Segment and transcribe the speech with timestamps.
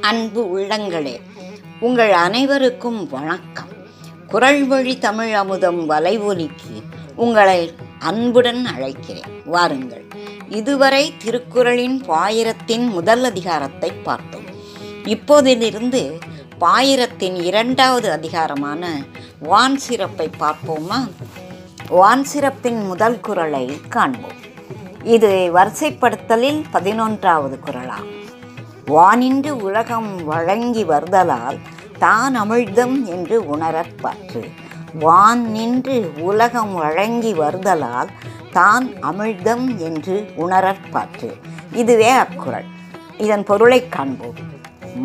[0.00, 1.20] அன்பு உள்ளங்களே
[1.80, 3.68] உங்கள் அனைவருக்கும் வணக்கம்.
[4.26, 6.82] குரல் வழி தமிழ் அமுதம் வலைவொலிக்கு
[7.16, 9.42] உங்களை அன்புடன் அழைக்கிறேன்.
[9.44, 10.04] வாருங்கள்.
[10.48, 14.44] இதுவரை திருக்குறளின் பாயிரத்தின் முதல் அதிகாரத்தை பார்த்தோம்.
[15.04, 16.20] இப்போதிலிருந்து
[16.58, 19.02] பாயிரத்தின் இரண்டாவது அதிகாரமான
[19.40, 21.10] வான் சிறப்பை பார்ப்போமா?
[21.88, 24.40] வான் சிறப்பின் முதல் குறளை காண்போம்.
[25.04, 28.21] இது வரிசைப்படுத்தலில் பதினொன்றாவது குரலாகும்
[28.92, 31.58] வானின்று உலகம் வழங்கி வருதலால்
[32.04, 34.42] தான் அமிழ்தம் என்று உணரற்பற்று
[35.04, 35.96] வான் நின்று
[36.30, 38.10] உலகம் வழங்கி வருதலால்
[38.56, 41.30] தான் அமிழ்தம் என்று உணரற்பற்று
[41.82, 42.66] இதுவே அக்குறள்.
[43.24, 44.40] இதன் பொருளை காண்போம்.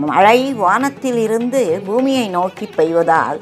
[0.05, 3.39] மழை வானத்தில் இருந்து பூமியை நோக்கி பெய்வதால்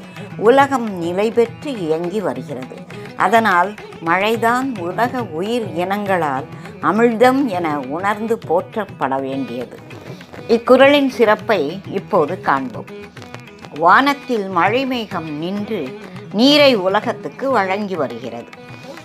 [0.49, 2.77] உலகம் நிலை பெற்று இயங்கி வருகிறது.
[3.26, 3.71] அதனால்
[4.09, 6.48] மழைதான் உலக உயிர் இனங்களால்
[6.90, 9.77] அமிழ்தம் என உணர்ந்து போற்றப்பட வேண்டியது.
[10.48, 12.85] இக்குறளின் சிறப்பை இப்போது காண்போம்.
[13.76, 15.99] வானத்தில் மழைமேகம் நின்று
[16.34, 18.49] நீரை உலகத்துக்கு வழங்கி வருகிறது.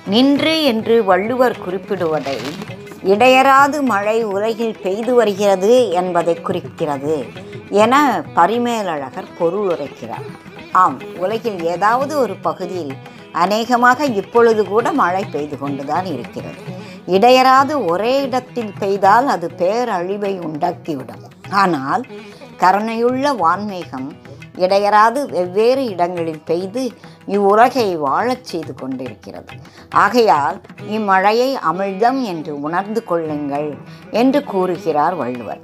[0.06, 2.36] நின்று என்று வள்ளுவர் குறிப்பிடுவதை
[3.04, 7.24] இடையராது மழை உலகில் பெய்து வருகிறது என்பதை குறிக்கிறது
[7.70, 10.28] என பரிமேலழகர் பொருள் உரைக்கிறார்
[10.72, 12.94] ஆம் உலகில் ஏதாவது ஒரு பகுதியில்
[13.32, 16.69] அநேகமாக இப்பொழுது கூட மழை பெய்து கொண்டுதான் இருக்கிறது.
[17.06, 21.24] இடையராது ஒரே இடத்தில் பெய்தால் அது பேரழிவை உண்டாக்கிவிடும்.
[21.50, 22.04] ஆனால்
[22.58, 24.12] கருணையுள்ள வான்மேகம்
[24.56, 26.92] இடையராது வெவ்வேறு இடங்களில் பெய்து
[27.26, 29.52] இவ்வுலகை வாழச் செய்து கொண்டிருக்கிறது.
[29.90, 33.76] ஆகையால் இம்மழையை அமிழ்தம் என்று உணர்ந்து கொள்ளுங்கள்
[34.10, 35.60] என்று கூறுகிறார் வள்ளுவர்.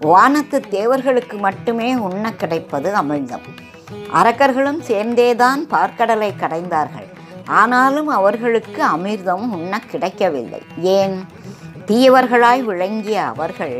[0.00, 3.46] வானத்து தேவர்களுக்கு மட்டுமே உண்ண கிடைப்பது அமிழ்தம்.
[4.14, 7.09] அரக்கர்களும் சேர்ந்தேதான் பார்க்கடலை கடைந்தார்கள்.
[7.52, 10.60] ஆனாலும் அவர்களுக்கு அமிர்தம் உண்ண கிடைக்கவில்லை.
[10.82, 11.16] ஏன்?
[11.86, 13.76] தீயவர்களாய் விளங்கிய அவர்கள்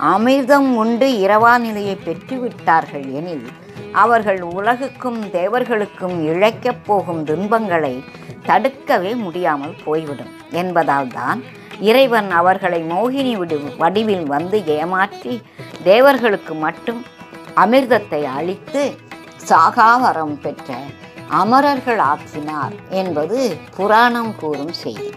[0.00, 3.46] அமிர்தம் உண்டு இரவா நிலையை பெற்றுவிட்டார்கள் எனில்
[3.92, 7.94] அவர்கள் உலகுக்கும் தேவர்களுக்கும் இழைக்கப் போகும் துன்பங்களை
[8.46, 11.40] தடுக்கவே முடியாமல் போய்விடும் என்பதால் தான்
[11.80, 15.34] இறைவன் அவர்களை மோகினி விடு வடிவில் வந்து ஏமாற்றி
[15.84, 17.00] தேவர்களுக்கு மட்டும்
[17.56, 18.82] அமிர்தத்தை அளித்து
[19.46, 20.70] சாகாவரம் பெற்ற
[21.30, 25.12] அமரர்கள் ஆக்கினார் என்பது புராணம் கூறும் செய்தி.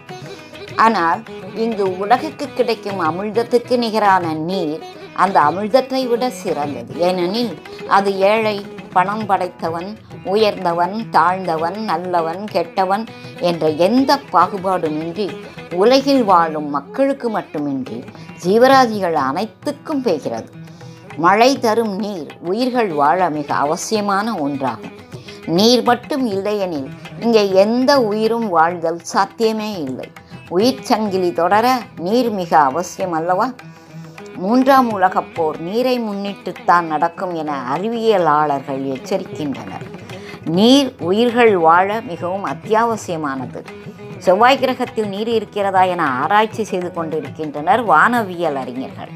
[0.75, 1.19] ஆனால்
[1.55, 4.83] இங்கு உலகுக்கு கிடைக்கும் அமிழ்தத்துக்கு நிகரான நீர்
[5.13, 6.99] அந்த அமிழ்தத்தை விட சிறந்தது.
[6.99, 13.05] ஏனெனில் அது ஏழை பணம் படைத்தவன் உயர்ந்தவன் தாழ்ந்தவன் நல்லவன் கெட்டவன்
[13.39, 15.29] என்ற எந்த பாகுபாடுமின்றி
[15.73, 18.03] உலகில் வாழும் மக்களுக்கு மட்டுமின்றி
[18.43, 20.49] ஜீவராஜிகள் அனைத்துக்கும் பெய்கிறது.
[21.17, 24.95] மழை தரும் நீர் உயிர்கள் வாழ மிக அவசியமான ஒன்றாகும்.
[25.57, 26.89] நீர் மட்டும் இல்லையெனில்
[27.19, 30.07] இங்கே எந்த உயிரும் வாழ்தல் சாத்தியமே இல்லை.
[30.50, 31.66] உயிர் சங்கிலி தொடர
[31.97, 33.47] நீர் மிக அவசியம் அல்லவா?
[34.35, 39.85] மூன்றாம் உலகப் போர் நீரை முன்னிட்டுத்தான் நடக்கும் என அறிவியலாளர்கள் எச்சரிக்கின்றனர்.
[40.57, 43.61] நீர் உயிர்கள் வாழ மிகவும் அத்தியாவசியமானது.
[44.17, 49.13] செவ்வாய் கிரகத்தில் நீர் இருக்கிறதா என ஆராய்ச்சி செய்து கொண்டிருக்கின்றனர் வானவியல் அறிஞர்கள்.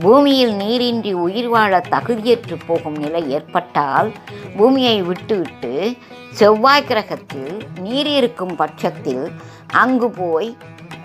[0.00, 4.12] பூமியில் நீரின்றி உயிர் வாழ தகுதியற்று போகும் நிலை ஏற்பட்டால்
[4.56, 5.96] பூமியை விட்டுவிட்டு
[6.30, 9.30] செவ்வாய் கிரகத்தில் நீர் இருக்கும் பட்சத்தில்
[9.66, 10.56] அங்கு போய்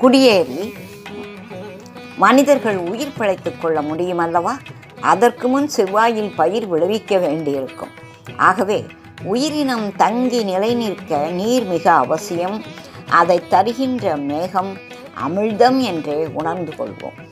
[0.02, 0.74] குடியேறி
[2.18, 4.58] மனிதர்கள் உயிர் பிழைத்து கொள்ள முடியும் அல்லவா?
[5.02, 7.90] அதற்கு முன் செவ்வாயில் பயிர் விளைவிக்க வேண்டியிருக்கும்.
[8.38, 8.86] ஆகவே
[9.24, 12.62] உயிரினம் தங்கி நிலை நிற்க நீர் மிக அவசியம்.
[13.10, 14.72] அதை தருகின்ற மேகம்
[15.28, 17.23] அமிழ்தம் என்றே உணர்ந்து கொள்வோம்.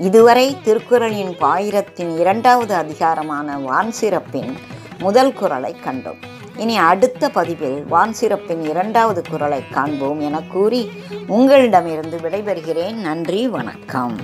[0.00, 4.56] இதுவரை திருக்குறளின் பாயிரத்தின் இரண்டாவது அதிகாரமான வான் சிறப்பின்
[4.98, 6.20] முதல் குரலை கண்டோம்.
[6.56, 10.90] இனி அடுத்த பதிவில் வான் சிறப்பின் இரண்டாவது குரலை காண்போம் என கூறி
[11.26, 12.94] உங்களிடமிருந்து விடைபெறுகிறேன்.
[12.94, 14.16] நன்றி வணக்கம்.